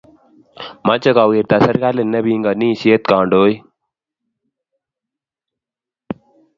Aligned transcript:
Mache 0.87 1.09
kowirta 1.17 1.55
serkali 1.65 2.03
ne 2.05 2.19
pinganishet 2.25 3.01
kandoik 3.09 3.57